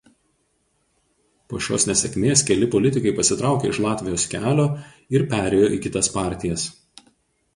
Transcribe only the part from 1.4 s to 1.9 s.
Po šios